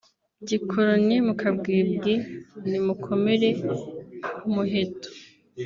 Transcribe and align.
gikoloni 0.47 1.15
mu 1.27 1.33
kabwibwi 1.41 2.13
nimukomere 2.69 3.49
ku 4.37 4.45
muheto 4.53 5.09